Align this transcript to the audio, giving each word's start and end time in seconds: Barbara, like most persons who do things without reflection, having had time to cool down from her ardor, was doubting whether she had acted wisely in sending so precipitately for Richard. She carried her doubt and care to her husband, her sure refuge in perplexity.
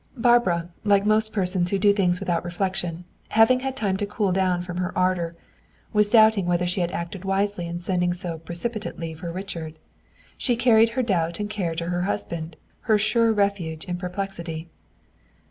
Barbara, 0.17 0.69
like 0.83 1.05
most 1.05 1.31
persons 1.31 1.69
who 1.69 1.77
do 1.77 1.93
things 1.93 2.19
without 2.19 2.43
reflection, 2.43 3.03
having 3.29 3.59
had 3.59 3.75
time 3.75 3.97
to 3.97 4.05
cool 4.07 4.31
down 4.31 4.63
from 4.63 4.77
her 4.77 4.91
ardor, 4.97 5.35
was 5.93 6.09
doubting 6.09 6.47
whether 6.47 6.65
she 6.65 6.81
had 6.81 6.89
acted 6.89 7.23
wisely 7.23 7.67
in 7.67 7.77
sending 7.79 8.11
so 8.11 8.39
precipitately 8.39 9.13
for 9.13 9.31
Richard. 9.31 9.77
She 10.39 10.55
carried 10.55 10.89
her 10.97 11.03
doubt 11.03 11.39
and 11.39 11.51
care 11.51 11.75
to 11.75 11.89
her 11.89 12.01
husband, 12.01 12.57
her 12.89 12.97
sure 12.97 13.31
refuge 13.31 13.85
in 13.85 13.97
perplexity. 13.97 14.69